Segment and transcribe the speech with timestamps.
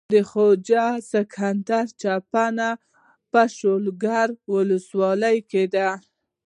[0.13, 2.69] د خواجه سکندر چينه
[3.31, 5.89] په شولګرې ولسوالۍ کې ده.